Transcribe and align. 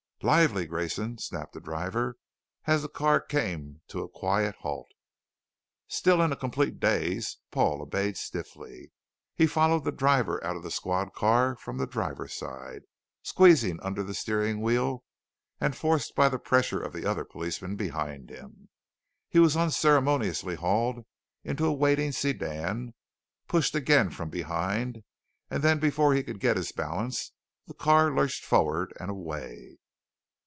"Lively, 0.23 0.67
Grayson," 0.67 1.17
snapped 1.17 1.53
the 1.53 1.59
driver 1.59 2.15
as 2.65 2.83
the 2.83 2.87
car 2.89 3.19
came 3.19 3.81
to 3.87 4.03
a 4.03 4.07
quiet 4.07 4.53
halt. 4.57 4.91
Still 5.87 6.21
in 6.21 6.31
a 6.31 6.35
complete 6.35 6.79
daze, 6.79 7.37
Paul 7.49 7.81
obeyed 7.81 8.17
stiffly. 8.17 8.91
He 9.33 9.47
followed 9.47 9.83
the 9.83 9.91
driver 9.91 10.39
out 10.43 10.55
of 10.55 10.61
the 10.61 10.69
squad 10.69 11.13
car 11.13 11.55
from 11.55 11.79
the 11.79 11.87
driver's 11.87 12.35
side, 12.35 12.83
squeezing 13.23 13.79
under 13.81 14.03
the 14.03 14.13
steering 14.13 14.61
wheel 14.61 15.03
and 15.59 15.75
forced 15.75 16.13
by 16.15 16.29
the 16.29 16.37
pressure 16.37 16.79
of 16.79 16.93
the 16.93 17.03
other 17.03 17.25
policeman 17.25 17.75
behind 17.75 18.29
him. 18.29 18.69
He 19.27 19.39
was 19.39 19.57
unceremoniously 19.57 20.53
hauled 20.53 21.03
into 21.43 21.65
a 21.65 21.73
waiting 21.73 22.11
sedan, 22.11 22.93
pushed 23.47 23.73
again 23.73 24.11
from 24.11 24.29
behind, 24.29 25.01
and 25.49 25.63
then 25.63 25.79
before 25.79 26.13
he 26.13 26.21
could 26.21 26.39
get 26.39 26.57
his 26.57 26.71
balance 26.71 27.31
the 27.65 27.73
car 27.73 28.13
lurched 28.13 28.45
forward 28.45 28.93
and 28.99 29.09
away. 29.09 29.79